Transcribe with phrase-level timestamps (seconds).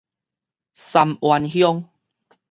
[0.73, 1.85] 三灣鄉